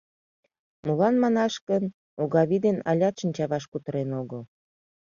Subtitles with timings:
[0.85, 1.83] Молан манаш гын,
[2.21, 4.41] Огавий ден алят шинчаваш кутырен огыл.